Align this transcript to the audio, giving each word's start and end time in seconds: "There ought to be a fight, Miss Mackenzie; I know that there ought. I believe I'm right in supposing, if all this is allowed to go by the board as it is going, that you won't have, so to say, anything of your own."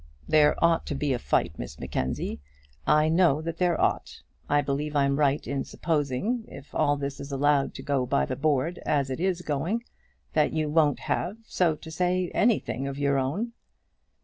"There 0.27 0.55
ought 0.65 0.87
to 0.87 0.95
be 0.95 1.13
a 1.13 1.19
fight, 1.19 1.59
Miss 1.59 1.79
Mackenzie; 1.79 2.41
I 2.87 3.07
know 3.07 3.39
that 3.43 3.59
there 3.59 3.79
ought. 3.79 4.23
I 4.49 4.61
believe 4.61 4.95
I'm 4.95 5.19
right 5.19 5.45
in 5.45 5.63
supposing, 5.63 6.43
if 6.47 6.73
all 6.73 6.97
this 6.97 7.19
is 7.19 7.31
allowed 7.31 7.75
to 7.75 7.83
go 7.83 8.07
by 8.07 8.25
the 8.25 8.35
board 8.35 8.79
as 8.83 9.11
it 9.11 9.19
is 9.19 9.43
going, 9.43 9.83
that 10.33 10.53
you 10.53 10.71
won't 10.71 11.01
have, 11.01 11.37
so 11.45 11.75
to 11.75 11.91
say, 11.91 12.31
anything 12.33 12.87
of 12.87 12.97
your 12.97 13.19
own." 13.19 13.53